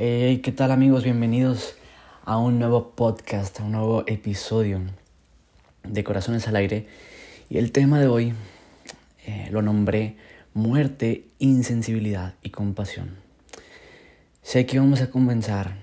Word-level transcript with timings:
Hey, 0.00 0.42
¿qué 0.44 0.52
tal 0.52 0.70
amigos? 0.70 1.02
Bienvenidos 1.02 1.74
a 2.24 2.38
un 2.38 2.60
nuevo 2.60 2.92
podcast, 2.92 3.58
a 3.58 3.64
un 3.64 3.72
nuevo 3.72 4.04
episodio 4.06 4.80
de 5.82 6.04
Corazones 6.04 6.46
al 6.46 6.54
Aire. 6.54 6.86
Y 7.50 7.58
el 7.58 7.72
tema 7.72 7.98
de 7.98 8.06
hoy 8.06 8.32
eh, 9.26 9.48
lo 9.50 9.60
nombré 9.60 10.14
Muerte, 10.54 11.24
Insensibilidad 11.40 12.34
y 12.44 12.50
Compasión. 12.50 13.16
Sé 14.40 14.66
que 14.66 14.78
vamos 14.78 15.00
a 15.00 15.10
comenzar 15.10 15.74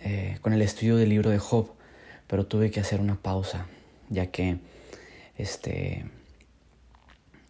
eh, 0.00 0.36
con 0.42 0.52
el 0.52 0.60
estudio 0.60 0.98
del 0.98 1.08
libro 1.08 1.30
de 1.30 1.38
Job, 1.38 1.70
pero 2.26 2.44
tuve 2.44 2.70
que 2.70 2.80
hacer 2.80 3.00
una 3.00 3.14
pausa, 3.22 3.68
ya 4.10 4.26
que 4.26 4.58
este, 5.38 6.04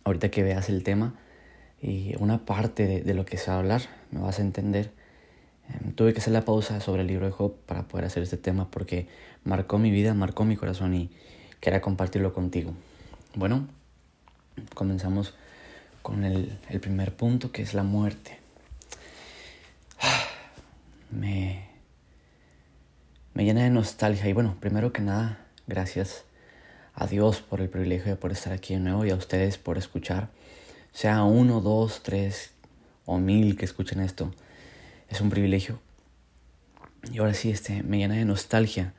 ahorita 0.04 0.30
que 0.30 0.44
veas 0.44 0.68
el 0.68 0.84
tema 0.84 1.16
y 1.82 2.14
una 2.20 2.44
parte 2.44 2.86
de, 2.86 3.00
de 3.00 3.14
lo 3.14 3.24
que 3.24 3.38
se 3.38 3.50
va 3.50 3.56
a 3.56 3.58
hablar, 3.58 3.82
me 4.12 4.20
vas 4.20 4.38
a 4.38 4.42
entender 4.42 4.92
tuve 5.94 6.12
que 6.12 6.20
hacer 6.20 6.32
la 6.32 6.44
pausa 6.44 6.80
sobre 6.80 7.02
el 7.02 7.08
libro 7.08 7.26
de 7.26 7.32
Job 7.32 7.54
para 7.66 7.82
poder 7.88 8.06
hacer 8.06 8.22
este 8.22 8.36
tema 8.36 8.70
porque 8.70 9.08
marcó 9.44 9.78
mi 9.78 9.90
vida, 9.90 10.14
marcó 10.14 10.44
mi 10.44 10.56
corazón 10.56 10.94
y 10.94 11.10
quería 11.60 11.80
compartirlo 11.80 12.32
contigo. 12.32 12.72
Bueno, 13.34 13.66
comenzamos 14.74 15.34
con 16.02 16.24
el, 16.24 16.58
el 16.68 16.80
primer 16.80 17.14
punto 17.14 17.52
que 17.52 17.62
es 17.62 17.74
la 17.74 17.82
muerte. 17.82 18.38
Me, 21.08 21.64
me 23.32 23.44
llena 23.44 23.62
de 23.62 23.70
nostalgia 23.70 24.28
y 24.28 24.32
bueno, 24.32 24.56
primero 24.58 24.92
que 24.92 25.02
nada, 25.02 25.38
gracias 25.68 26.24
a 26.94 27.06
Dios 27.06 27.42
por 27.42 27.60
el 27.60 27.68
privilegio 27.68 28.06
de 28.06 28.16
poder 28.16 28.36
estar 28.36 28.52
aquí 28.52 28.74
de 28.74 28.80
nuevo 28.80 29.04
y 29.06 29.10
a 29.10 29.14
ustedes 29.14 29.56
por 29.56 29.78
escuchar, 29.78 30.30
sea 30.92 31.22
uno, 31.22 31.60
dos, 31.60 32.02
tres 32.02 32.50
o 33.04 33.18
mil 33.18 33.56
que 33.56 33.64
escuchen 33.64 34.00
esto 34.00 34.32
es 35.08 35.20
un 35.20 35.30
privilegio. 35.30 35.78
Y 37.12 37.18
ahora 37.18 37.34
sí, 37.34 37.50
este, 37.50 37.82
me 37.82 37.98
llena 37.98 38.14
de 38.14 38.24
nostalgia 38.24 38.92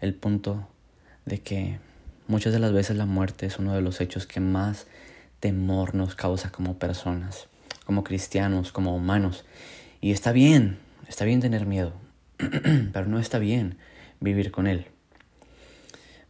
el 0.00 0.14
punto 0.14 0.68
de 1.26 1.40
que 1.40 1.78
muchas 2.28 2.52
de 2.52 2.58
las 2.58 2.72
veces 2.72 2.96
la 2.96 3.06
muerte 3.06 3.46
es 3.46 3.58
uno 3.58 3.74
de 3.74 3.80
los 3.80 4.00
hechos 4.00 4.26
que 4.26 4.40
más 4.40 4.86
temor 5.40 5.94
nos 5.94 6.14
causa 6.14 6.50
como 6.50 6.78
personas, 6.78 7.48
como 7.84 8.04
cristianos, 8.04 8.72
como 8.72 8.94
humanos. 8.94 9.44
Y 10.00 10.12
está 10.12 10.32
bien, 10.32 10.78
está 11.08 11.24
bien 11.24 11.40
tener 11.40 11.66
miedo, 11.66 11.92
pero 12.92 13.06
no 13.06 13.18
está 13.18 13.38
bien 13.38 13.76
vivir 14.20 14.50
con 14.50 14.66
él. 14.66 14.86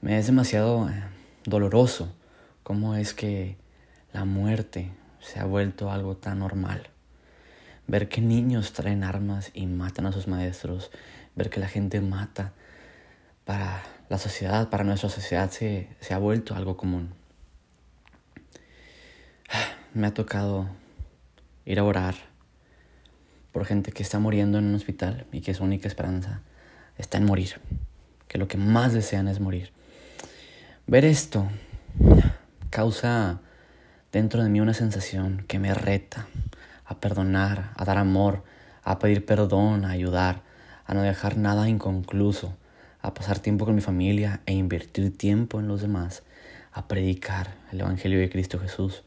Me 0.01 0.19
es 0.19 0.27
demasiado 0.27 0.89
eh, 0.89 1.03
doloroso 1.45 2.15
cómo 2.63 2.95
es 2.95 3.13
que 3.13 3.57
la 4.13 4.25
muerte 4.25 4.91
se 5.21 5.41
ha 5.41 5.45
vuelto 5.45 5.91
algo 5.91 6.17
tan 6.17 6.39
normal 6.39 6.89
ver 7.89 8.09
que 8.09 8.21
niños 8.21 8.73
traen 8.73 9.03
armas 9.03 9.51
y 9.55 9.67
matan 9.67 10.07
a 10.07 10.13
sus 10.13 10.29
maestros, 10.29 10.91
ver 11.35 11.51
que 11.51 11.59
la 11.59 11.69
gente 11.69 12.01
mata 12.01 12.53
para 13.45 13.83
la 14.09 14.19
sociedad, 14.19 14.69
para 14.69 14.85
nuestra 14.85 15.09
sociedad 15.09 15.51
se, 15.51 15.89
se 16.01 16.15
ha 16.15 16.19
vuelto 16.19 16.55
algo 16.55 16.77
común. 16.77 17.15
Me 19.95 20.07
ha 20.07 20.15
tocado 20.15 20.69
ir 21.65 21.79
a 21.79 21.85
orar 21.85 22.15
por 23.53 23.65
gente 23.65 23.91
que 23.91 24.03
está 24.03 24.19
muriendo 24.19 24.59
en 24.59 24.67
un 24.67 24.75
hospital 24.75 25.27
y 25.33 25.41
que 25.41 25.55
su 25.55 25.65
única 25.65 25.89
esperanza 25.89 26.43
está 26.99 27.17
en 27.17 27.25
morir, 27.25 27.55
que 28.29 28.39
lo 28.39 28.49
que 28.49 28.59
más 28.59 28.93
desean 28.93 29.29
es 29.29 29.41
morir. 29.41 29.73
Ver 30.87 31.07
esto 31.07 31.49
causa 32.71 33.41
dentro 34.13 34.43
de 34.43 34.51
mí 34.51 34.61
una 34.61 34.75
sensación 34.75 35.45
que 35.49 35.59
me 35.59 35.73
reta, 35.73 36.27
a 36.89 36.99
perdonar, 36.99 37.73
a 37.77 37.85
dar 37.85 37.99
amor, 37.99 38.43
a 38.83 38.99
pedir 38.99 39.25
perdón, 39.27 39.85
a 39.85 39.91
ayudar, 39.91 40.43
a 40.87 40.95
no 40.95 41.03
dejar 41.03 41.37
nada 41.37 41.69
inconcluso, 41.69 42.57
a 43.03 43.13
pasar 43.13 43.39
tiempo 43.39 43.67
con 43.67 43.75
mi 43.75 43.83
familia 43.83 44.41
e 44.47 44.55
invertir 44.55 45.17
tiempo 45.17 45.61
en 45.61 45.69
los 45.69 45.83
demás, 45.83 46.23
a 46.73 46.89
predicar 46.89 47.55
el 47.71 47.81
Evangelio 47.81 48.19
de 48.19 48.31
Cristo 48.31 48.59
Jesús, 48.59 49.05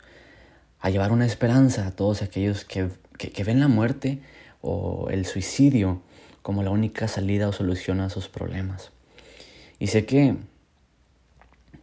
a 0.79 0.91
llevar 0.91 1.11
una 1.11 1.25
esperanza 1.25 1.87
a 1.87 1.91
todos 1.91 2.21
aquellos 2.21 2.65
que, 2.65 2.89
que, 3.17 3.43
ven 3.43 3.59
la 3.59 3.67
muerte 3.67 4.21
o 4.61 5.09
el 5.09 5.25
suicidio 5.25 6.01
como 6.43 6.63
la 6.63 6.69
única 6.69 7.07
salida 7.07 7.47
o 7.47 7.51
solución 7.51 7.99
a 7.99 8.09
sus 8.09 8.29
problemas. 8.29 8.91
Y 9.79 9.87
sé 9.87 10.05
que 10.05 10.35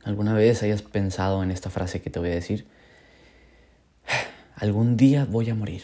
alguna 0.04 0.32
vez 0.32 0.62
hayas 0.62 0.82
pensado 0.82 1.42
en 1.42 1.50
esta 1.50 1.70
frase 1.70 2.00
que 2.00 2.10
te 2.10 2.20
voy 2.20 2.30
a 2.30 2.34
decir, 2.34 2.66
algún 4.58 4.96
día 4.96 5.24
voy 5.24 5.48
a 5.50 5.54
morir. 5.54 5.82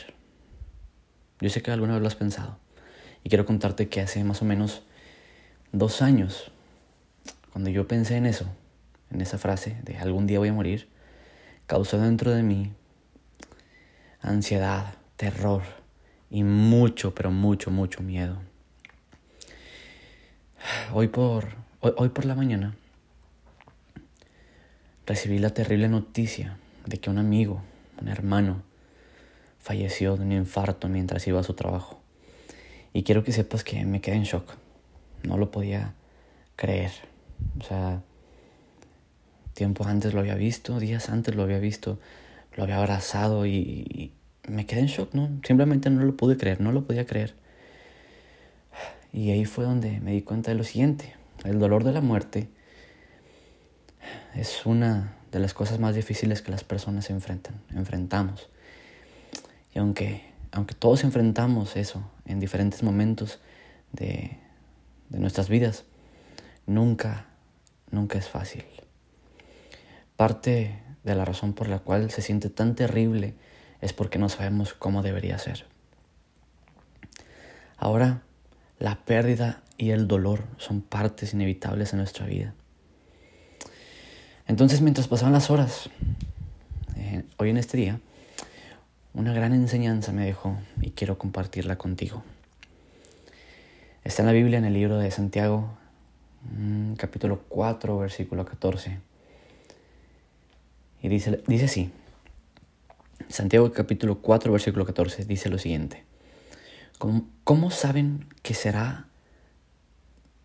Yo 1.40 1.48
sé 1.48 1.62
que 1.62 1.70
alguna 1.70 1.94
vez 1.94 2.02
lo 2.02 2.08
has 2.08 2.16
pensado. 2.16 2.58
Y 3.22 3.28
quiero 3.28 3.46
contarte 3.46 3.88
que 3.88 4.00
hace 4.00 4.22
más 4.24 4.42
o 4.42 4.44
menos 4.44 4.82
dos 5.72 6.02
años, 6.02 6.50
cuando 7.52 7.70
yo 7.70 7.86
pensé 7.86 8.16
en 8.16 8.26
eso, 8.26 8.46
en 9.10 9.20
esa 9.20 9.38
frase 9.38 9.76
de 9.84 9.96
algún 9.98 10.26
día 10.26 10.40
voy 10.40 10.48
a 10.48 10.52
morir, 10.52 10.88
causó 11.66 11.98
dentro 11.98 12.32
de 12.32 12.42
mí 12.42 12.72
ansiedad, 14.20 14.94
terror 15.16 15.62
y 16.30 16.42
mucho, 16.42 17.14
pero 17.14 17.30
mucho, 17.30 17.70
mucho 17.70 18.02
miedo. 18.02 18.38
Hoy 20.92 21.08
por, 21.08 21.48
hoy, 21.80 21.92
hoy 21.96 22.08
por 22.08 22.24
la 22.24 22.34
mañana 22.34 22.74
recibí 25.06 25.38
la 25.38 25.50
terrible 25.50 25.88
noticia 25.88 26.56
de 26.86 26.98
que 26.98 27.10
un 27.10 27.18
amigo 27.18 27.62
un 28.00 28.08
hermano, 28.08 28.62
falleció 29.58 30.16
de 30.16 30.24
un 30.24 30.32
infarto 30.32 30.88
mientras 30.88 31.26
iba 31.26 31.40
a 31.40 31.44
su 31.44 31.54
trabajo. 31.54 32.00
Y 32.92 33.02
quiero 33.02 33.24
que 33.24 33.32
sepas 33.32 33.64
que 33.64 33.84
me 33.84 34.00
quedé 34.00 34.16
en 34.16 34.24
shock. 34.24 34.54
No 35.22 35.36
lo 35.38 35.50
podía 35.50 35.94
creer. 36.56 36.92
O 37.58 37.64
sea, 37.64 38.02
tiempo 39.54 39.84
antes 39.84 40.14
lo 40.14 40.20
había 40.20 40.34
visto, 40.34 40.78
días 40.78 41.08
antes 41.08 41.34
lo 41.34 41.42
había 41.42 41.58
visto, 41.58 41.98
lo 42.54 42.64
había 42.64 42.78
abrazado 42.78 43.46
y, 43.46 44.12
me 44.46 44.66
quedé 44.66 44.80
en 44.80 44.86
shock, 44.86 45.14
¿no? 45.14 45.30
Simplemente 45.42 45.88
no 45.88 46.04
lo 46.04 46.16
pude 46.16 46.36
creer, 46.36 46.60
no 46.60 46.70
lo 46.70 46.84
podía 46.84 47.06
creer. 47.06 47.34
Y 49.12 49.30
ahí 49.30 49.46
fue 49.46 49.64
donde 49.64 50.00
me 50.00 50.12
di 50.12 50.20
cuenta 50.20 50.50
de 50.50 50.56
lo 50.56 50.64
siguiente. 50.64 51.14
El 51.44 51.58
dolor 51.58 51.82
de 51.82 51.92
la 51.92 52.02
muerte 52.02 52.48
es 54.34 54.66
una 54.66 55.16
de 55.34 55.40
las 55.40 55.52
cosas 55.52 55.80
más 55.80 55.96
difíciles 55.96 56.42
que 56.42 56.52
las 56.52 56.62
personas 56.62 57.10
enfrentan, 57.10 57.60
enfrentamos. 57.74 58.48
Y 59.74 59.80
aunque, 59.80 60.22
aunque 60.52 60.76
todos 60.76 61.02
enfrentamos 61.02 61.74
eso 61.74 62.08
en 62.24 62.38
diferentes 62.38 62.84
momentos 62.84 63.40
de, 63.90 64.38
de 65.08 65.18
nuestras 65.18 65.48
vidas, 65.48 65.86
nunca, 66.66 67.26
nunca 67.90 68.16
es 68.16 68.28
fácil. 68.28 68.64
Parte 70.14 70.78
de 71.02 71.14
la 71.16 71.24
razón 71.24 71.52
por 71.52 71.68
la 71.68 71.80
cual 71.80 72.12
se 72.12 72.22
siente 72.22 72.48
tan 72.48 72.76
terrible 72.76 73.34
es 73.80 73.92
porque 73.92 74.20
no 74.20 74.28
sabemos 74.28 74.72
cómo 74.72 75.02
debería 75.02 75.36
ser. 75.38 75.66
Ahora, 77.76 78.22
la 78.78 79.04
pérdida 79.04 79.64
y 79.78 79.90
el 79.90 80.06
dolor 80.06 80.44
son 80.58 80.80
partes 80.80 81.34
inevitables 81.34 81.90
de 81.90 81.96
nuestra 81.96 82.24
vida. 82.24 82.54
Entonces, 84.46 84.82
mientras 84.82 85.08
pasaban 85.08 85.32
las 85.32 85.50
horas, 85.50 85.88
eh, 86.96 87.24
hoy 87.38 87.50
en 87.50 87.56
este 87.56 87.78
día, 87.78 88.00
una 89.14 89.32
gran 89.32 89.54
enseñanza 89.54 90.12
me 90.12 90.26
dejó 90.26 90.58
y 90.82 90.90
quiero 90.90 91.16
compartirla 91.16 91.76
contigo. 91.76 92.22
Está 94.04 94.22
en 94.22 94.26
la 94.26 94.32
Biblia, 94.32 94.58
en 94.58 94.66
el 94.66 94.74
libro 94.74 94.98
de 94.98 95.10
Santiago, 95.10 95.70
mm, 96.58 96.94
capítulo 96.94 97.40
4, 97.48 97.98
versículo 97.98 98.44
14. 98.44 98.98
Y 101.00 101.08
dice, 101.08 101.42
dice 101.46 101.64
así, 101.64 101.90
Santiago 103.28 103.72
capítulo 103.72 104.18
4, 104.20 104.52
versículo 104.52 104.84
14, 104.84 105.24
dice 105.24 105.48
lo 105.48 105.56
siguiente. 105.56 106.04
¿Cómo, 106.98 107.26
¿Cómo, 107.44 107.70
saben 107.70 108.26
que 108.42 108.52
será, 108.52 109.06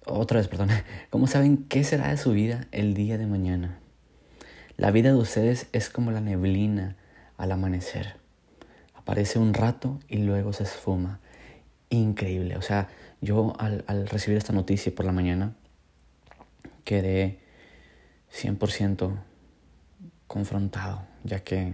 otra 0.05 0.39
vez, 0.39 0.47
perdón, 0.47 0.69
cómo 1.09 1.27
saben 1.27 1.65
qué 1.65 1.83
será 1.83 2.07
de 2.09 2.17
su 2.17 2.31
vida 2.31 2.67
el 2.71 2.93
día 2.93 3.17
de 3.17 3.27
mañana? 3.27 3.79
La 4.79 4.91
vida 4.91 5.09
de 5.09 5.17
ustedes 5.17 5.67
es 5.73 5.89
como 5.89 6.11
la 6.11 6.21
neblina 6.21 6.95
al 7.35 7.51
amanecer. 7.51 8.15
Aparece 8.95 9.37
un 9.37 9.53
rato 9.53 9.99
y 10.07 10.19
luego 10.19 10.53
se 10.53 10.63
esfuma. 10.63 11.19
Increíble. 11.89 12.55
O 12.55 12.61
sea, 12.61 12.87
yo 13.19 13.57
al, 13.59 13.83
recibir 14.07 14.37
esta 14.37 14.53
noticia 14.53 14.95
por 14.95 15.05
la 15.05 15.11
mañana 15.11 15.53
quedé 16.85 17.39
100% 18.31 19.17
confrontado, 20.27 21.01
ya 21.25 21.41
que 21.41 21.73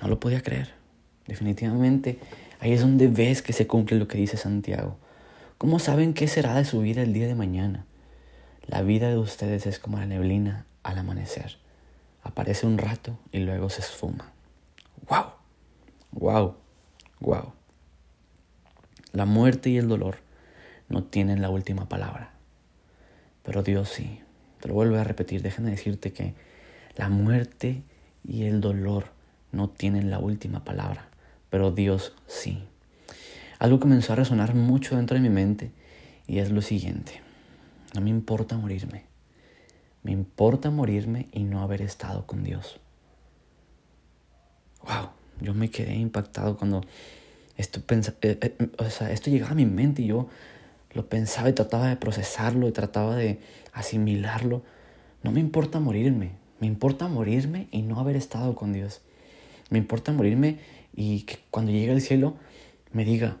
no 0.00 0.08
lo 0.08 0.18
podía 0.18 0.40
creer. 0.40 0.72
Definitivamente, 1.26 2.18
ahí 2.60 2.72
es 2.72 2.80
donde 2.80 3.08
ves 3.08 3.42
que 3.42 3.52
se 3.52 3.66
cumple 3.66 3.98
lo 3.98 4.08
que 4.08 4.16
dice 4.16 4.38
Santiago. 4.38 4.96
¿Cómo 5.58 5.80
saben 5.80 6.14
qué 6.14 6.28
será 6.28 6.54
de 6.54 6.64
su 6.64 6.80
vida 6.80 7.02
el 7.02 7.12
día 7.12 7.26
de 7.26 7.34
mañana? 7.34 7.84
La 8.66 8.80
vida 8.80 9.10
de 9.10 9.18
ustedes 9.18 9.66
es 9.66 9.78
como 9.78 9.98
la 9.98 10.06
neblina 10.06 10.64
al 10.82 10.98
amanecer. 10.98 11.56
Aparece 12.22 12.66
un 12.66 12.78
rato 12.78 13.18
y 13.32 13.38
luego 13.38 13.68
se 13.70 13.80
esfuma. 13.80 14.32
¡Wow! 15.08 15.32
¡Wow! 16.12 16.56
¡Wow! 17.20 17.52
La 19.12 19.26
muerte 19.26 19.70
y 19.70 19.78
el 19.78 19.88
dolor 19.88 20.18
no 20.88 21.04
tienen 21.04 21.42
la 21.42 21.50
última 21.50 21.88
palabra, 21.88 22.32
pero 23.42 23.62
Dios 23.62 23.88
sí. 23.88 24.20
Te 24.60 24.68
lo 24.68 24.74
vuelvo 24.74 24.96
a 24.96 25.04
repetir, 25.04 25.42
déjame 25.42 25.70
decirte 25.70 26.12
que 26.12 26.34
la 26.96 27.08
muerte 27.08 27.82
y 28.24 28.44
el 28.44 28.60
dolor 28.60 29.06
no 29.50 29.68
tienen 29.68 30.10
la 30.10 30.18
última 30.18 30.64
palabra, 30.64 31.08
pero 31.50 31.72
Dios 31.72 32.14
sí. 32.26 32.64
Algo 33.58 33.80
comenzó 33.80 34.12
a 34.12 34.16
resonar 34.16 34.54
mucho 34.54 34.96
dentro 34.96 35.16
de 35.16 35.20
mi 35.20 35.28
mente 35.28 35.72
y 36.26 36.38
es 36.38 36.50
lo 36.50 36.62
siguiente. 36.62 37.20
No 37.94 38.00
me 38.00 38.10
importa 38.10 38.56
morirme. 38.56 39.11
Me 40.02 40.12
importa 40.12 40.70
morirme 40.70 41.28
y 41.32 41.44
no 41.44 41.62
haber 41.62 41.82
estado 41.82 42.26
con 42.26 42.42
Dios. 42.42 42.80
Wow, 44.82 45.10
yo 45.40 45.54
me 45.54 45.70
quedé 45.70 45.94
impactado 45.94 46.56
cuando 46.56 46.82
esto, 47.56 47.80
eh, 47.90 48.38
eh, 48.40 48.68
o 48.78 48.90
sea, 48.90 49.12
esto 49.12 49.30
llegaba 49.30 49.52
a 49.52 49.54
mi 49.54 49.66
mente 49.66 50.02
y 50.02 50.06
yo 50.06 50.28
lo 50.92 51.08
pensaba 51.08 51.48
y 51.48 51.52
trataba 51.52 51.88
de 51.88 51.96
procesarlo 51.96 52.68
y 52.68 52.72
trataba 52.72 53.16
de 53.16 53.38
asimilarlo. 53.72 54.62
No 55.22 55.30
me 55.30 55.40
importa 55.40 55.78
morirme, 55.78 56.32
me 56.60 56.66
importa 56.66 57.08
morirme 57.08 57.68
y 57.70 57.82
no 57.82 58.00
haber 58.00 58.16
estado 58.16 58.54
con 58.54 58.72
Dios. 58.72 59.02
Me 59.70 59.78
importa 59.78 60.12
morirme 60.12 60.58
y 60.94 61.22
que 61.22 61.38
cuando 61.50 61.72
llegue 61.72 61.92
al 61.92 62.00
cielo 62.00 62.36
me 62.92 63.04
diga, 63.04 63.36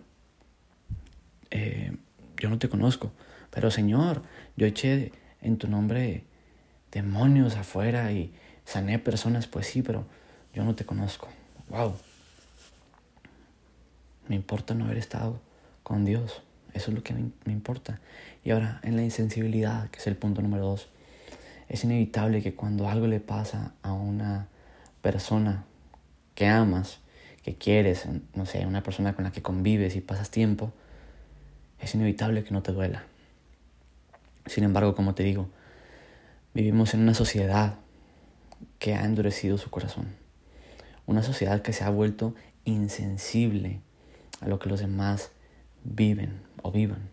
eh, 1.50 1.96
yo 2.38 2.48
no 2.48 2.58
te 2.58 2.68
conozco, 2.68 3.12
pero 3.50 3.70
Señor, 3.70 4.22
yo 4.56 4.66
eché 4.66 5.12
en 5.40 5.58
tu 5.58 5.68
nombre 5.68 6.24
demonios 6.92 7.56
afuera 7.56 8.12
y 8.12 8.32
sané 8.64 8.98
personas, 8.98 9.46
pues 9.46 9.66
sí, 9.66 9.82
pero 9.82 10.04
yo 10.54 10.62
no 10.62 10.74
te 10.74 10.84
conozco. 10.84 11.28
Wow. 11.68 11.94
Me 14.28 14.36
importa 14.36 14.74
no 14.74 14.84
haber 14.84 14.98
estado 14.98 15.40
con 15.82 16.04
Dios. 16.04 16.42
Eso 16.74 16.90
es 16.90 16.96
lo 16.96 17.02
que 17.02 17.14
me, 17.14 17.52
importa. 17.52 18.00
Y 18.44 18.50
ahora, 18.50 18.80
en 18.82 18.96
la 18.96 19.02
insensibilidad, 19.02 19.90
que 19.90 19.98
es 19.98 20.06
el 20.06 20.16
punto 20.16 20.42
número 20.42 20.64
dos, 20.64 20.88
es 21.68 21.84
inevitable 21.84 22.42
que 22.42 22.54
cuando 22.54 22.88
algo 22.88 23.06
le 23.06 23.20
pasa 23.20 23.72
a 23.82 23.92
una 23.92 24.48
persona 25.00 25.64
que 26.34 26.46
amas, 26.46 27.00
que 27.42 27.56
quieres, 27.56 28.06
no 28.34 28.46
sé, 28.46 28.64
una 28.66 28.82
persona 28.82 29.14
con 29.14 29.24
la 29.24 29.32
que 29.32 29.42
convives 29.42 29.96
y 29.96 30.00
pasas 30.00 30.30
tiempo, 30.30 30.72
es 31.78 31.94
inevitable 31.94 32.44
que 32.44 32.52
no 32.52 32.62
te 32.62 32.72
duela. 32.72 33.04
Sin 34.46 34.64
embargo, 34.64 34.94
como 34.94 35.14
te 35.14 35.22
digo, 35.22 35.48
vivimos 36.54 36.94
en 36.94 37.00
una 37.00 37.14
sociedad 37.14 37.78
que 38.78 38.94
ha 38.94 39.04
endurecido 39.04 39.58
su 39.58 39.70
corazón. 39.70 40.14
Una 41.06 41.22
sociedad 41.22 41.62
que 41.62 41.72
se 41.72 41.84
ha 41.84 41.90
vuelto 41.90 42.34
insensible 42.64 43.80
a 44.40 44.48
lo 44.48 44.58
que 44.58 44.68
los 44.68 44.80
demás 44.80 45.30
viven 45.84 46.40
o 46.62 46.70
vivan. 46.72 47.10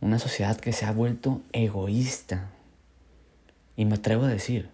Una 0.00 0.18
sociedad 0.18 0.58
que 0.58 0.72
se 0.72 0.84
ha 0.84 0.92
vuelto 0.92 1.42
egoísta. 1.52 2.50
Y 3.76 3.84
me 3.84 3.94
atrevo 3.94 4.24
a 4.24 4.28
decir 4.28 4.70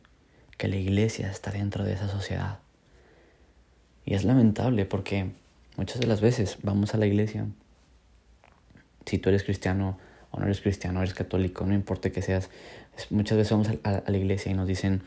que 0.59 0.69
la 0.69 0.77
iglesia 0.77 1.31
está 1.31 1.51
dentro 1.51 1.85
de 1.85 1.93
esa 1.93 2.09
sociedad. 2.09 2.59
Y 4.05 4.15
es 4.15 4.25
lamentable 4.25 4.85
porque 4.85 5.31
muchas 5.77 6.01
de 6.01 6.07
las 6.07 6.21
veces 6.21 6.59
vamos 6.63 6.95
a 6.95 6.99
la 6.99 7.07
iglesia 7.07 7.47
si 9.07 9.19
tú 9.19 9.29
eres 9.29 9.45
cristiano 9.45 9.99
o 10.33 10.41
no 10.41 10.47
eres 10.47 10.61
cristiano, 10.61 11.01
eres 11.01 11.15
católico, 11.15 11.65
no 11.65 11.75
importa 11.75 12.11
que 12.11 12.23
seas, 12.23 12.51
muchas 13.11 13.39
veces 13.39 13.53
vamos 13.53 13.69
a, 13.85 14.03
la 14.11 14.17
iglesia 14.17 14.51
y 14.51 14.55
nos 14.55 14.67
dicen, 14.67 15.03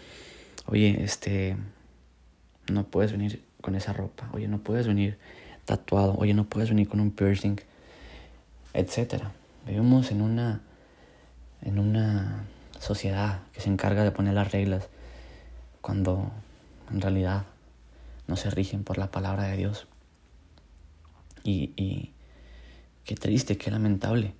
oye, 0.67 1.03
este, 1.03 1.57
no 2.71 2.85
puedes 2.85 3.11
venir 3.11 3.43
con 3.61 3.75
esa 3.75 3.91
ropa, 3.91 4.29
oye, 4.33 4.47
no 4.47 4.59
puedes 4.59 4.87
venir 4.87 5.17
tatuado, 5.65 6.15
oye, 6.17 6.33
no 6.33 6.45
puedes 6.45 6.69
venir 6.69 6.87
con 6.87 6.99
un 6.99 7.11
piercing, 7.11 7.57
etc. 8.73 9.23
Vivimos 9.65 10.11
en 10.11 10.21
una, 10.21 10.61
en 11.61 11.79
una 11.79 12.45
sociedad 12.79 13.41
que 13.51 13.61
se 13.61 13.69
encarga 13.69 14.03
de 14.03 14.11
poner 14.11 14.35
las 14.35 14.51
reglas 14.51 14.87
cuando 15.81 16.31
en 16.91 17.01
realidad 17.01 17.45
no 18.27 18.35
se 18.35 18.49
rigen 18.49 18.83
por 18.83 18.97
la 18.97 19.11
palabra 19.11 19.43
de 19.43 19.57
Dios. 19.57 19.87
Y, 21.43 21.73
y, 21.75 22.11
Qué 23.05 23.13
triste, 23.13 23.55
qué 23.55 23.69
lamentable. 23.69 24.33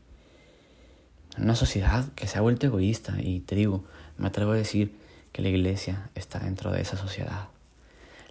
Una 1.37 1.55
sociedad 1.55 2.07
que 2.13 2.27
se 2.27 2.37
ha 2.37 2.41
vuelto 2.41 2.65
egoísta 2.65 3.15
y 3.21 3.41
te 3.41 3.55
digo, 3.55 3.83
me 4.17 4.27
atrevo 4.27 4.51
a 4.51 4.55
decir 4.55 4.95
que 5.31 5.41
la 5.41 5.49
iglesia 5.49 6.09
está 6.15 6.39
dentro 6.39 6.71
de 6.71 6.81
esa 6.81 6.97
sociedad. 6.97 7.49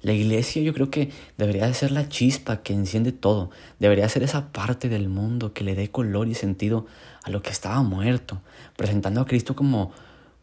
La 0.05 0.12
iglesia 0.12 0.62
yo 0.62 0.75
creo 0.75 0.91
que 0.91 1.11
debería 1.38 1.67
de 1.67 1.73
ser 1.73 1.91
la 1.91 2.08
chispa 2.11 2.62
que 2.62 2.75
enciende 2.75 3.11
todo, 3.12 3.50
debería 3.79 4.08
ser 4.08 4.23
esa 4.23 4.52
parte 4.52 4.91
del 4.91 5.08
mundo 5.08 5.55
que 5.55 5.64
le 5.64 5.75
dé 5.75 5.91
color 5.91 6.29
y 6.29 6.35
sentido 6.35 6.87
a 7.23 7.31
lo 7.31 7.41
que 7.41 7.50
estaba 7.50 7.82
muerto, 7.82 8.43
presentando 8.76 9.23
a 9.23 9.26
Cristo 9.26 9.56
como, 9.56 9.93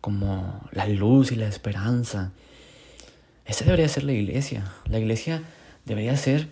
como 0.02 0.68
la 0.72 0.88
luz 0.88 1.32
y 1.32 1.36
la 1.36 1.48
esperanza. 1.48 2.32
Esa 3.46 3.66
debería 3.66 3.88
ser 3.88 4.04
la 4.04 4.14
iglesia. 4.14 4.72
La 4.86 4.98
iglesia 4.98 5.44
debería 5.86 6.18
ser 6.18 6.48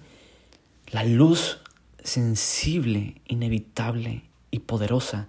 la 0.92 1.04
luz 1.04 1.60
sensible, 2.04 3.22
inevitable 3.26 4.24
y 4.52 4.60
poderosa 4.60 5.28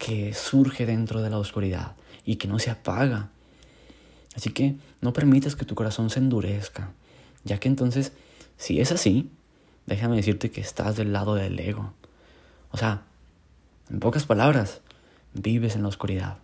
que 0.00 0.32
surge 0.32 0.86
dentro 0.86 1.20
de 1.20 1.28
la 1.28 1.36
oscuridad 1.36 1.94
y 2.24 2.36
que 2.36 2.48
no 2.48 2.58
se 2.58 2.70
apaga. 2.70 3.28
Así 4.34 4.50
que 4.50 4.76
no 5.02 5.12
permitas 5.12 5.56
que 5.56 5.66
tu 5.66 5.74
corazón 5.74 6.08
se 6.08 6.20
endurezca, 6.20 6.92
ya 7.44 7.60
que 7.60 7.68
entonces, 7.68 8.12
si 8.56 8.80
es 8.80 8.92
así, 8.92 9.30
déjame 9.84 10.16
decirte 10.16 10.50
que 10.50 10.62
estás 10.62 10.96
del 10.96 11.12
lado 11.12 11.34
del 11.34 11.60
ego. 11.60 11.92
O 12.70 12.78
sea, 12.78 13.02
en 13.90 14.00
pocas 14.00 14.24
palabras, 14.24 14.80
vives 15.34 15.76
en 15.76 15.82
la 15.82 15.88
oscuridad. 15.88 16.38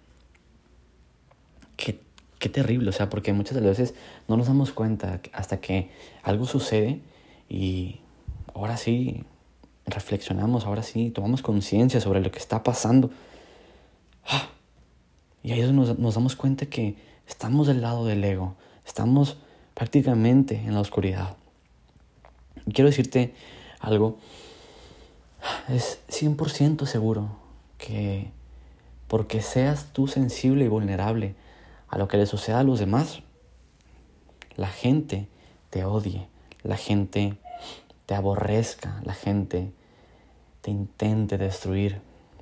Qué, 1.79 2.03
qué 2.38 2.50
terrible, 2.50 2.91
o 2.91 2.93
sea, 2.93 3.08
porque 3.08 3.32
muchas 3.32 3.55
de 3.55 3.62
las 3.62 3.79
veces 3.79 3.94
no 4.29 4.37
nos 4.37 4.49
damos 4.49 4.73
cuenta 4.73 5.23
hasta 5.32 5.61
que 5.61 5.91
algo 6.23 6.44
sucede 6.44 7.00
y 7.49 8.00
ahora 8.53 8.76
sí 8.76 9.25
reflexionamos, 9.87 10.67
ahora 10.67 10.82
sí, 10.82 11.10
tomamos 11.10 11.41
conciencia 11.41 12.03
sobre 12.03 12.20
lo 12.20 12.31
que 12.31 12.39
está 12.39 12.63
pasando. 12.63 13.10
Ah, 14.29 14.49
y 15.43 15.53
ahí 15.53 15.61
nos, 15.73 15.99
nos 15.99 16.15
damos 16.15 16.37
cuenta 16.37 16.67
que 16.67 16.97
estamos 17.27 17.67
del 17.67 17.83
lado 17.83 18.05
del 18.05 18.23
ego, 18.25 18.56
estamos 18.87 19.37
prácticamente 19.75 20.56
en 20.56 20.75
la 20.75 20.81
oscuridad. 20.81 21.37
quiero 22.73 22.89
decirte 22.89 23.35
algo, 23.81 24.19
es 25.69 26.01
100% 26.09 26.87
seguro 26.87 27.37
que 27.79 28.31
porque 29.09 29.43
seas 29.43 29.93
tú 29.93 30.09
sensible 30.09 30.65
y 30.65 30.69
vulnerable 30.69 31.35
a 31.89 31.99
lo 31.99 32.09
que 32.09 32.17
le 32.17 32.27
suceda 32.27 32.61
a 32.61 32.65
los 32.65 32.81
demás, 32.81 33.21
la 34.56 34.69
gente 34.69 35.29
te 35.71 35.85
odie, 35.85 36.27
la 36.63 36.77
gente 36.77 37.37
te 38.06 38.15
aborrezca, 38.15 39.01
la 39.05 39.15
gente 39.15 39.71
te 40.63 40.71
intente 40.71 41.39
destruir. 41.39 42.01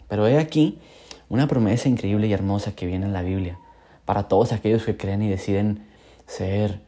Pero 0.09 0.27
he 0.27 0.39
aquí 0.39 0.79
una 1.29 1.47
promesa 1.47 1.89
increíble 1.89 2.27
y 2.27 2.33
hermosa 2.33 2.75
que 2.75 2.87
viene 2.87 3.07
en 3.07 3.13
la 3.13 3.23
Biblia 3.23 3.59
para 4.05 4.25
todos 4.29 4.53
aquellos 4.53 4.85
que 4.85 4.97
creen 4.97 5.23
y 5.23 5.29
deciden 5.29 5.87
ser 6.27 6.81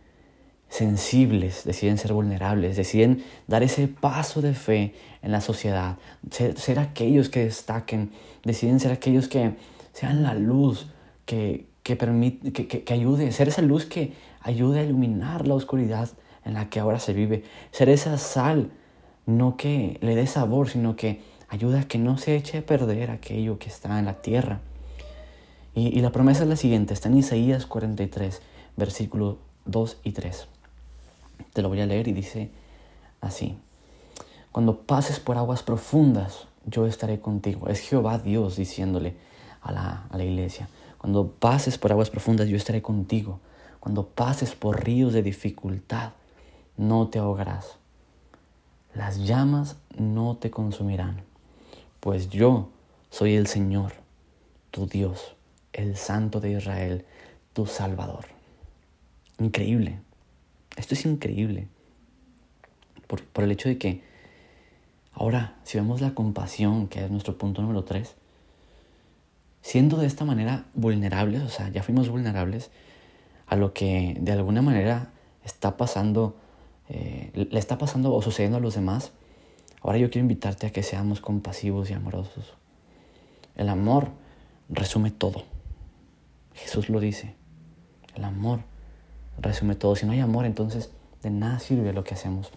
sensibles, 0.68 1.64
deciden 1.64 1.98
ser 1.98 2.12
vulnerables, 2.12 2.76
deciden 2.76 3.24
dar 3.46 3.62
ese 3.62 3.88
paso 3.88 4.42
de 4.42 4.54
fe 4.54 4.94
en 5.22 5.32
la 5.32 5.40
sociedad, 5.40 5.96
ser, 6.30 6.78
aquellos 6.78 7.28
que 7.28 7.44
destaquen, 7.44 8.10
deciden 8.44 8.80
ser 8.80 8.92
aquellos 8.92 9.28
que 9.28 9.54
sean 9.92 10.22
la 10.22 10.34
luz 10.34 10.88
que, 11.24 11.66
que, 11.82 11.96
permite, 11.96 12.52
que, 12.52 12.66
que, 12.66 12.84
que 12.84 12.92
ayude, 12.94 13.32
ser 13.32 13.48
esa 13.48 13.62
luz 13.62 13.86
que 13.86 14.12
ayude 14.40 14.80
a 14.80 14.84
iluminar 14.84 15.46
la 15.46 15.54
oscuridad 15.54 16.10
en 16.44 16.54
la 16.54 16.68
que 16.68 16.80
ahora 16.80 16.98
se 16.98 17.12
vive. 17.12 17.44
Ser 17.70 17.88
esa 17.88 18.18
sal, 18.18 18.70
no 19.24 19.56
que 19.56 19.98
le 20.00 20.14
dé 20.14 20.26
sabor, 20.26 20.68
sino 20.68 20.96
que 20.96 21.20
ayuda 21.48 21.80
a 21.80 21.88
que 21.88 21.98
no 21.98 22.18
se 22.18 22.36
eche 22.36 22.58
a 22.58 22.66
perder 22.66 23.10
aquello 23.10 23.58
que 23.58 23.68
está 23.68 23.98
en 23.98 24.06
la 24.06 24.20
tierra. 24.20 24.60
Y, 25.74 26.00
la 26.00 26.10
promesa 26.10 26.44
es 26.44 26.48
la 26.48 26.56
siguiente, 26.56 26.94
está 26.94 27.08
en 27.08 27.18
Isaías 27.18 27.66
43, 27.66 28.40
versículos 28.76 29.36
2 29.66 29.98
y 30.04 30.12
3. 30.12 30.48
Te 31.52 31.62
lo 31.62 31.68
voy 31.68 31.80
a 31.82 31.86
leer 31.86 32.08
y 32.08 32.12
dice 32.12 32.50
así. 33.20 33.58
Cuando 34.52 34.80
pases 34.80 35.20
por 35.20 35.36
aguas 35.36 35.62
profundas, 35.62 36.46
yo 36.64 36.86
estaré 36.86 37.20
contigo. 37.20 37.68
Es 37.68 37.80
Jehová 37.80 38.18
Dios 38.18 38.56
diciéndole 38.56 39.16
a 39.60 39.70
la, 39.70 40.06
a 40.08 40.16
la 40.16 40.24
iglesia. 40.24 40.68
Cuando 40.96 41.30
pases 41.30 41.76
por 41.76 41.92
aguas 41.92 42.08
profundas, 42.08 42.48
yo 42.48 42.56
estaré 42.56 42.80
contigo. 42.80 43.38
Cuando 43.80 44.06
pases 44.06 44.54
por 44.54 44.82
ríos 44.82 45.12
de 45.12 45.22
dificultad, 45.22 46.12
no 46.78 47.08
te 47.08 47.18
ahogarás. 47.18 47.76
Las 48.94 49.18
llamas 49.18 49.76
no 49.98 50.36
te 50.36 50.50
consumirán, 50.50 51.22
pues 52.06 52.28
yo 52.28 52.68
soy 53.10 53.34
el 53.34 53.48
Señor, 53.48 53.94
tu 54.70 54.86
Dios, 54.86 55.34
el 55.72 55.96
Santo 55.96 56.38
de 56.38 56.52
Israel, 56.52 57.04
tu 57.52 57.66
Salvador. 57.66 58.26
Increíble. 59.40 59.98
Esto 60.76 60.94
es 60.94 61.04
increíble. 61.04 61.66
Por, 63.08 63.42
el 63.42 63.50
hecho 63.50 63.68
de 63.68 63.78
que 63.78 64.02
Ahora, 65.14 65.56
si 65.64 65.78
vemos 65.78 66.00
la 66.00 66.14
compasión, 66.14 66.86
que 66.86 67.04
es 67.04 67.10
nuestro 67.10 67.36
punto 67.38 67.60
número 67.60 67.82
tres, 67.82 68.14
siendo 69.60 69.96
de 69.96 70.06
esta 70.06 70.24
manera 70.24 70.66
vulnerables, 70.74 71.42
o 71.42 71.48
sea, 71.48 71.70
ya 71.70 71.82
fuimos 71.82 72.08
vulnerables 72.08 72.70
a 73.48 73.56
lo 73.56 73.72
que 73.72 74.16
de 74.20 74.30
alguna 74.30 74.62
manera 74.62 75.10
está 75.44 75.76
pasando, 75.76 76.36
eh, 76.88 77.32
le 77.34 77.58
está 77.58 77.78
pasando 77.78 78.14
o 78.14 78.22
sucediendo 78.22 78.58
a 78.58 78.60
los 78.60 78.76
demás, 78.76 79.10
ahora 79.82 79.98
yo 79.98 80.10
quiero 80.10 80.24
invitarte 80.24 80.66
a 80.66 80.70
que 80.70 80.82
seamos 80.82 81.20
compasivos 81.20 81.90
y 81.90 81.94
amorosos. 81.94 82.54
El 83.56 83.68
amor 83.68 84.08
resume 84.68 85.10
todo. 85.10 85.44
Jesús 86.54 86.88
lo 86.88 87.00
dice. 87.00 87.34
El 88.14 88.24
amor 88.24 88.60
resume 89.38 89.74
todo. 89.74 89.96
Si 89.96 90.06
no 90.06 90.12
hay 90.12 90.20
amor, 90.20 90.46
entonces 90.46 90.90
de 91.22 91.30
nada 91.30 91.58
sirve 91.58 91.92
lo 91.92 92.04
que 92.04 92.14
hacemos. 92.14 92.50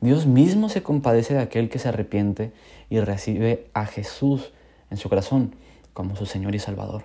Dios 0.00 0.26
mismo 0.26 0.68
se 0.68 0.82
compadece 0.82 1.34
de 1.34 1.40
aquel 1.40 1.68
que 1.68 1.78
se 1.78 1.88
arrepiente 1.88 2.52
y 2.88 3.00
recibe 3.00 3.68
a 3.74 3.86
Jesús 3.86 4.52
en 4.90 4.96
su 4.96 5.08
corazón 5.08 5.54
como 5.92 6.16
su 6.16 6.26
Señor 6.26 6.54
y 6.54 6.58
Salvador. 6.58 7.04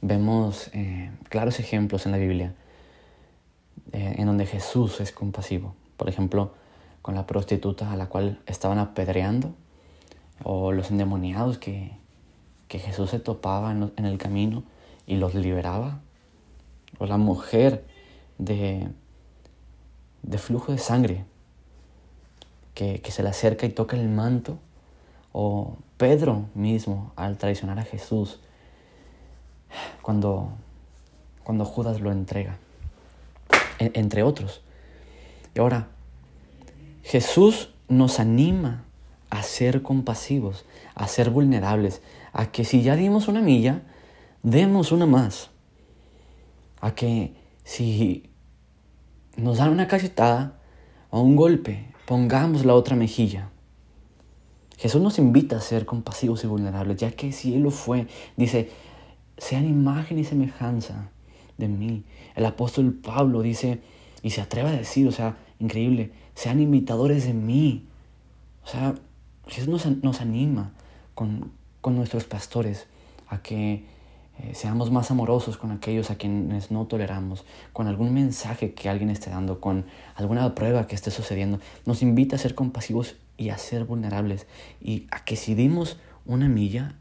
Vemos 0.00 0.70
eh, 0.72 1.10
claros 1.28 1.60
ejemplos 1.60 2.06
en 2.06 2.12
la 2.12 2.18
Biblia 2.18 2.54
eh, 3.92 4.14
en 4.18 4.26
donde 4.26 4.46
Jesús 4.46 5.00
es 5.00 5.12
compasivo. 5.12 5.74
Por 5.96 6.08
ejemplo, 6.08 6.52
con 7.08 7.14
la 7.14 7.26
prostituta 7.26 7.90
a 7.90 7.96
la 7.96 8.10
cual 8.10 8.38
estaban 8.44 8.78
apedreando, 8.78 9.54
o 10.44 10.72
los 10.72 10.90
endemoniados 10.90 11.56
que, 11.56 11.92
que 12.68 12.78
Jesús 12.78 13.08
se 13.08 13.18
topaba 13.18 13.72
en, 13.72 14.04
el 14.04 14.18
camino 14.18 14.62
y 15.06 15.16
los 15.16 15.34
liberaba, 15.34 16.00
o 16.98 17.06
la 17.06 17.16
mujer 17.16 17.82
de, 18.36 18.88
de 20.22 20.36
flujo 20.36 20.70
de 20.70 20.76
sangre 20.76 21.24
que, 22.74 23.00
que 23.00 23.10
se 23.10 23.22
le 23.22 23.30
acerca 23.30 23.64
y 23.64 23.70
toca 23.70 23.96
el 23.96 24.06
manto, 24.10 24.58
o 25.32 25.78
Pedro 25.96 26.50
mismo 26.52 27.12
al 27.16 27.38
traicionar 27.38 27.78
a 27.78 27.84
Jesús 27.84 28.38
cuando, 30.02 30.50
cuando 31.42 31.64
Judas 31.64 32.02
lo 32.02 32.12
entrega, 32.12 32.58
entre 33.78 34.22
otros. 34.22 34.60
Y 35.54 35.60
ahora, 35.60 35.88
Jesús 37.08 37.70
nos 37.88 38.20
anima 38.20 38.84
a 39.30 39.42
ser 39.42 39.80
compasivos, 39.80 40.66
a 40.94 41.08
ser 41.08 41.30
vulnerables, 41.30 42.02
a 42.34 42.52
que 42.52 42.66
si 42.66 42.82
ya 42.82 42.96
dimos 42.96 43.28
una 43.28 43.40
milla, 43.40 43.80
demos 44.42 44.92
una 44.92 45.06
más. 45.06 45.48
A 46.82 46.94
que 46.94 47.32
si 47.64 48.28
nos 49.38 49.56
dan 49.56 49.70
una 49.70 49.88
cachetada 49.88 50.60
o 51.08 51.22
un 51.22 51.34
golpe, 51.34 51.86
pongamos 52.04 52.66
la 52.66 52.74
otra 52.74 52.94
mejilla. 52.94 53.48
Jesús 54.76 55.00
nos 55.00 55.18
invita 55.18 55.56
a 55.56 55.62
ser 55.62 55.86
compasivos 55.86 56.44
y 56.44 56.46
vulnerables, 56.46 56.98
ya 56.98 57.10
que 57.12 57.32
si 57.32 57.54
Él 57.54 57.62
lo 57.62 57.70
fue, 57.70 58.06
dice, 58.36 58.70
sean 59.38 59.64
imagen 59.66 60.18
y 60.18 60.24
semejanza 60.24 61.08
de 61.56 61.68
mí. 61.68 62.04
El 62.34 62.44
apóstol 62.44 62.92
Pablo 62.92 63.40
dice, 63.40 63.80
y 64.22 64.28
se 64.28 64.42
atreve 64.42 64.68
a 64.68 64.72
decir, 64.72 65.08
o 65.08 65.12
sea, 65.12 65.38
increíble, 65.58 66.12
sean 66.38 66.60
imitadores 66.60 67.26
de 67.26 67.34
mí. 67.34 67.84
O 68.64 68.68
sea, 68.68 68.94
Jesús 69.48 69.68
nos, 69.68 69.86
nos 70.04 70.20
anima 70.20 70.70
con, 71.16 71.50
con, 71.80 71.96
nuestros 71.96 72.26
pastores 72.26 72.86
a 73.26 73.42
que 73.42 73.84
eh, 74.38 74.54
seamos 74.54 74.92
más 74.92 75.10
amorosos 75.10 75.56
con 75.56 75.72
aquellos 75.72 76.12
a 76.12 76.14
quienes 76.14 76.70
no 76.70 76.86
toleramos, 76.86 77.44
con 77.72 77.88
algún 77.88 78.14
mensaje 78.14 78.72
que 78.72 78.88
alguien 78.88 79.10
esté 79.10 79.30
dando, 79.30 79.60
con 79.60 79.86
alguna 80.14 80.54
prueba 80.54 80.86
que 80.86 80.94
esté 80.94 81.10
sucediendo. 81.10 81.58
Nos 81.86 82.02
invita 82.02 82.36
a 82.36 82.38
ser 82.38 82.54
compasivos 82.54 83.16
y 83.36 83.48
a 83.48 83.58
ser 83.58 83.84
vulnerables 83.84 84.46
y 84.80 85.08
a 85.10 85.24
que 85.24 85.34
si 85.34 85.56
dimos 85.56 85.96
una 86.24 86.48
milla, 86.48 86.94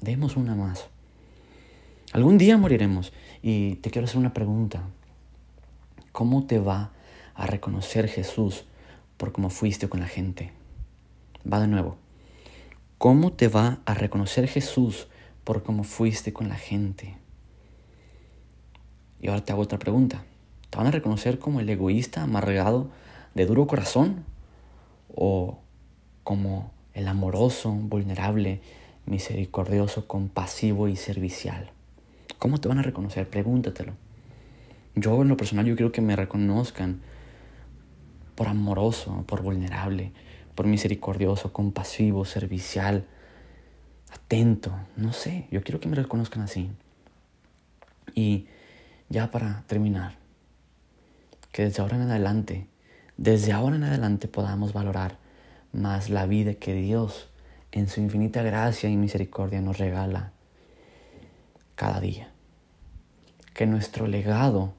demos 0.00 0.34
una 0.34 0.54
más. 0.54 0.86
Algún 2.14 2.38
día 2.38 2.56
moriremos 2.56 3.12
y 3.42 3.74
te 3.76 3.90
quiero 3.90 4.06
hacer 4.06 4.16
una 4.16 4.32
pregunta. 4.32 4.80
¿Cómo 6.10 6.46
te 6.46 6.58
va 6.58 6.92
a 7.34 7.46
reconocer 7.46 8.08
Jesús 8.08 8.64
por 9.18 9.32
cómo 9.32 9.50
fuiste 9.50 9.90
con 9.90 10.00
la 10.00 10.06
gente? 10.06 10.52
Va 11.50 11.60
de 11.60 11.68
nuevo. 11.68 11.98
¿Cómo 12.96 13.34
te 13.34 13.48
va 13.48 13.80
a 13.84 13.92
reconocer 13.92 14.48
Jesús 14.48 15.08
por 15.44 15.62
cómo 15.62 15.84
fuiste 15.84 16.32
con 16.32 16.48
la 16.48 16.56
gente? 16.56 17.18
Y 19.20 19.28
ahora 19.28 19.44
te 19.44 19.52
hago 19.52 19.60
otra 19.60 19.78
pregunta. 19.78 20.24
¿Te 20.70 20.78
van 20.78 20.86
a 20.86 20.92
reconocer 20.92 21.38
como 21.38 21.60
el 21.60 21.68
egoísta, 21.68 22.22
amargado, 22.22 22.90
de 23.34 23.44
duro 23.44 23.66
corazón? 23.66 24.24
¿O 25.14 25.58
como 26.24 26.72
el 26.98 27.06
amoroso, 27.06 27.70
vulnerable, 27.72 28.60
misericordioso, 29.06 30.06
compasivo 30.06 30.88
y 30.88 30.96
servicial. 30.96 31.70
¿Cómo 32.38 32.58
te 32.58 32.68
van 32.68 32.78
a 32.78 32.82
reconocer? 32.82 33.28
Pregúntatelo. 33.28 33.92
Yo 34.94 35.22
en 35.22 35.28
lo 35.28 35.36
personal 35.36 35.64
yo 35.64 35.76
quiero 35.76 35.92
que 35.92 36.00
me 36.00 36.16
reconozcan 36.16 37.00
por 38.38 38.46
amoroso, 38.46 39.24
por 39.26 39.42
vulnerable, 39.42 40.12
por 40.54 40.64
misericordioso, 40.68 41.52
compasivo, 41.52 42.24
servicial, 42.24 43.04
atento, 44.12 44.72
no 44.96 45.12
sé, 45.12 45.48
yo 45.50 45.64
quiero 45.64 45.80
que 45.80 45.88
me 45.88 45.96
reconozcan 45.96 46.42
así. 46.42 46.70
Y 48.14 48.46
ya 49.08 49.32
para 49.32 49.64
terminar, 49.66 50.18
que 51.50 51.64
desde 51.64 51.82
ahora 51.82 51.96
en 51.96 52.02
adelante, 52.02 52.68
desde 53.16 53.50
ahora 53.50 53.74
en 53.74 53.82
adelante 53.82 54.28
podamos 54.28 54.72
valorar 54.72 55.18
más 55.72 56.08
la 56.08 56.24
vida 56.26 56.54
que 56.54 56.74
Dios 56.74 57.28
en 57.72 57.88
su 57.88 58.00
infinita 58.00 58.42
gracia 58.42 58.88
y 58.88 58.96
misericordia 58.96 59.60
nos 59.62 59.78
regala 59.78 60.30
cada 61.74 61.98
día. 61.98 62.30
Que 63.52 63.66
nuestro 63.66 64.06
legado 64.06 64.74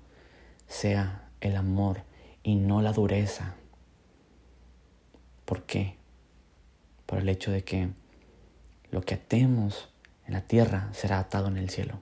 sea 0.69 1.27
el 1.41 1.57
amor 1.57 2.07
y 2.43 2.55
no 2.55 2.81
la 2.81 2.93
dureza. 2.93 3.55
¿Por 5.45 5.63
qué? 5.63 5.95
Por 7.05 7.19
el 7.19 7.29
hecho 7.29 7.51
de 7.51 7.63
que 7.63 7.89
lo 8.91 9.01
que 9.01 9.15
atemos 9.15 9.89
en 10.27 10.33
la 10.33 10.41
tierra 10.41 10.89
será 10.93 11.19
atado 11.19 11.47
en 11.47 11.57
el 11.57 11.69
cielo. 11.69 11.99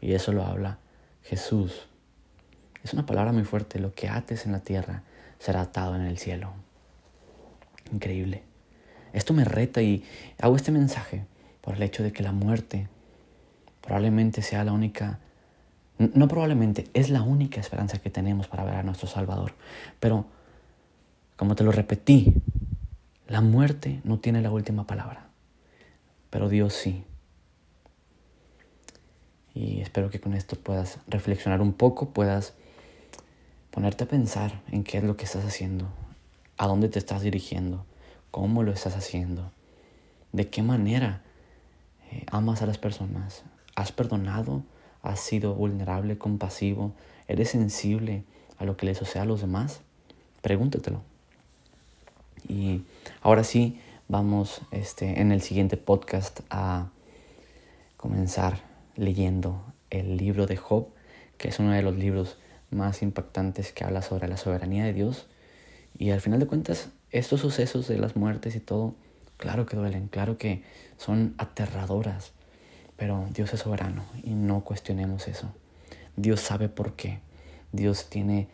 Y 0.00 0.12
eso 0.12 0.32
lo 0.32 0.44
habla 0.44 0.78
Jesús. 1.22 1.86
Es 2.82 2.92
una 2.92 3.06
palabra 3.06 3.32
muy 3.32 3.44
fuerte. 3.44 3.78
Lo 3.78 3.94
que 3.94 4.08
ates 4.08 4.46
en 4.46 4.52
la 4.52 4.60
tierra 4.60 5.02
será 5.38 5.62
atado 5.62 5.96
en 5.96 6.02
el 6.02 6.18
cielo. 6.18 6.52
Increíble. 7.92 8.42
Esto 9.12 9.32
me 9.32 9.44
reta 9.44 9.80
y 9.80 10.04
hago 10.40 10.56
este 10.56 10.72
mensaje 10.72 11.24
por 11.60 11.76
el 11.76 11.82
hecho 11.82 12.02
de 12.02 12.12
que 12.12 12.22
la 12.22 12.32
muerte 12.32 12.88
probablemente 13.80 14.42
sea 14.42 14.64
la 14.64 14.72
única, 14.72 15.20
no 15.98 16.28
probablemente, 16.28 16.88
es 16.94 17.10
la 17.10 17.22
única 17.22 17.60
esperanza 17.60 17.98
que 17.98 18.10
tenemos 18.10 18.48
para 18.48 18.64
ver 18.64 18.74
a 18.74 18.82
nuestro 18.82 19.08
Salvador. 19.08 19.54
Pero, 20.00 20.26
como 21.36 21.54
te 21.54 21.64
lo 21.64 21.72
repetí, 21.72 22.34
la 23.28 23.40
muerte 23.40 24.00
no 24.04 24.18
tiene 24.18 24.42
la 24.42 24.50
última 24.50 24.86
palabra, 24.86 25.28
pero 26.30 26.48
Dios 26.48 26.74
sí. 26.74 27.04
Y 29.54 29.80
espero 29.80 30.10
que 30.10 30.20
con 30.20 30.34
esto 30.34 30.56
puedas 30.56 30.98
reflexionar 31.06 31.62
un 31.62 31.72
poco, 31.72 32.10
puedas 32.10 32.54
ponerte 33.70 34.04
a 34.04 34.08
pensar 34.08 34.60
en 34.70 34.84
qué 34.84 34.98
es 34.98 35.04
lo 35.04 35.16
que 35.16 35.24
estás 35.24 35.44
haciendo, 35.44 35.88
a 36.58 36.66
dónde 36.66 36.88
te 36.88 36.98
estás 36.98 37.22
dirigiendo, 37.22 37.86
cómo 38.30 38.62
lo 38.62 38.72
estás 38.72 38.96
haciendo, 38.96 39.52
de 40.32 40.48
qué 40.48 40.62
manera 40.62 41.22
eh, 42.10 42.26
amas 42.30 42.62
a 42.62 42.66
las 42.66 42.78
personas, 42.78 43.44
has 43.76 43.92
perdonado, 43.92 44.64
has 45.04 45.20
sido 45.20 45.54
vulnerable, 45.54 46.18
compasivo, 46.18 46.92
eres 47.28 47.50
sensible 47.50 48.24
a 48.58 48.64
lo 48.64 48.76
que 48.76 48.86
le 48.86 48.94
sucede 48.94 49.22
a 49.22 49.26
los 49.26 49.40
demás, 49.40 49.80
pregúntatelo. 50.42 51.02
Y 52.48 52.82
ahora 53.22 53.44
sí, 53.44 53.80
vamos 54.08 54.60
este, 54.70 55.20
en 55.20 55.30
el 55.30 55.42
siguiente 55.42 55.76
podcast 55.76 56.40
a 56.50 56.88
comenzar 57.96 58.60
leyendo 58.96 59.62
el 59.90 60.16
libro 60.16 60.46
de 60.46 60.56
Job, 60.56 60.88
que 61.38 61.48
es 61.48 61.58
uno 61.58 61.70
de 61.70 61.82
los 61.82 61.94
libros 61.94 62.36
más 62.70 63.02
impactantes 63.02 63.72
que 63.72 63.84
habla 63.84 64.02
sobre 64.02 64.26
la 64.26 64.36
soberanía 64.36 64.84
de 64.84 64.92
Dios 64.92 65.26
y 65.96 66.10
al 66.10 66.20
final 66.20 66.40
de 66.40 66.46
cuentas, 66.46 66.88
estos 67.10 67.40
sucesos 67.40 67.86
de 67.86 67.98
las 67.98 68.16
muertes 68.16 68.56
y 68.56 68.60
todo, 68.60 68.94
claro 69.36 69.64
que 69.66 69.76
duelen, 69.76 70.08
claro 70.08 70.38
que 70.38 70.62
son 70.96 71.34
aterradoras, 71.38 72.32
pero 72.96 73.26
Dios 73.32 73.52
es 73.52 73.60
soberano 73.60 74.04
y 74.22 74.30
no 74.30 74.60
cuestionemos 74.64 75.28
eso. 75.28 75.52
Dios 76.16 76.40
sabe 76.40 76.68
por 76.68 76.94
qué. 76.94 77.20
Dios 77.72 78.08
tiene 78.08 78.48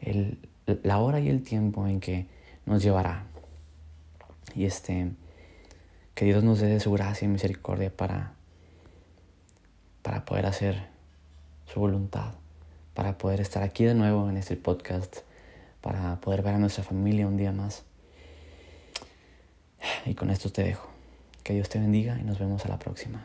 el, 0.00 0.38
la 0.82 0.98
hora 0.98 1.20
y 1.20 1.28
el 1.28 1.42
tiempo 1.42 1.86
en 1.86 2.00
que 2.00 2.26
nos 2.66 2.82
llevará. 2.82 3.24
Y 4.54 4.64
este, 4.64 5.10
que 6.14 6.24
Dios 6.24 6.44
nos 6.44 6.60
dé 6.60 6.78
su 6.80 6.92
gracia 6.92 7.26
y 7.26 7.28
misericordia 7.28 7.90
para, 7.90 8.32
para 10.02 10.24
poder 10.24 10.46
hacer 10.46 10.88
su 11.66 11.80
voluntad, 11.80 12.34
para 12.94 13.18
poder 13.18 13.40
estar 13.40 13.62
aquí 13.62 13.84
de 13.84 13.94
nuevo 13.94 14.28
en 14.28 14.36
este 14.36 14.56
podcast 14.56 15.18
para 15.86 16.16
poder 16.16 16.42
ver 16.42 16.54
a 16.54 16.58
nuestra 16.58 16.82
familia 16.82 17.28
un 17.28 17.36
día 17.36 17.52
más. 17.52 17.84
Y 20.04 20.14
con 20.14 20.30
esto 20.30 20.50
te 20.50 20.64
dejo. 20.64 20.88
Que 21.44 21.52
Dios 21.52 21.68
te 21.68 21.78
bendiga 21.78 22.18
y 22.18 22.24
nos 22.24 22.40
vemos 22.40 22.64
a 22.64 22.68
la 22.68 22.78
próxima. 22.80 23.24